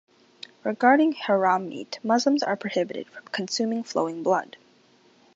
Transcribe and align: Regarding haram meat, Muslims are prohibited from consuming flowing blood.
Regarding 0.63 1.11
haram 1.11 1.69
meat, 1.69 1.99
Muslims 2.01 2.41
are 2.41 2.55
prohibited 2.55 3.05
from 3.07 3.25
consuming 3.27 3.83
flowing 3.83 4.23
blood. 4.23 4.57